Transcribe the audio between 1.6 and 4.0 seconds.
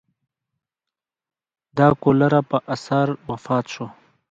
د کولرا په اثر وفات شو.